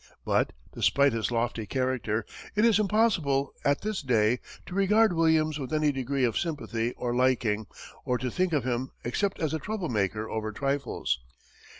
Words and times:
But, 0.25 0.53
despite 0.73 1.13
his 1.13 1.29
lofty 1.29 1.67
character, 1.67 2.25
it 2.55 2.65
is 2.65 2.79
impossible 2.79 3.53
at 3.63 3.81
this 3.81 4.01
day, 4.01 4.39
to 4.65 4.73
regard 4.73 5.13
Williams 5.13 5.59
with 5.59 5.71
any 5.71 5.91
degree 5.91 6.23
of 6.23 6.39
sympathy 6.39 6.91
or 6.93 7.13
liking, 7.13 7.67
or 8.03 8.17
to 8.17 8.31
think 8.31 8.51
of 8.51 8.63
him 8.63 8.89
except 9.03 9.39
as 9.39 9.53
a 9.53 9.59
trouble 9.59 9.89
maker 9.89 10.27
over 10.27 10.51
trifles. 10.51 11.19